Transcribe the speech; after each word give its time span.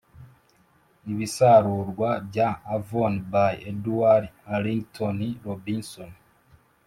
"ibisarurwa 1.11 2.09
bya 2.29 2.49
avon" 2.75 3.13
by 3.33 3.53
edward 3.71 4.23
arlington 4.53 5.17
robinson 5.45 6.11